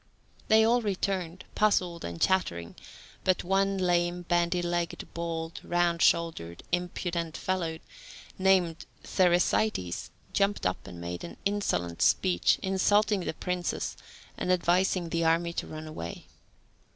[0.47, 2.75] They all returned, puzzled and chattering,
[3.23, 7.77] but one lame, bandy legged, bald, round shouldered, impudent fellow,
[8.39, 13.95] named Thersites, jumped up and made an insolent speech, insulting the princes,
[14.39, 16.25] and advising the army to run away.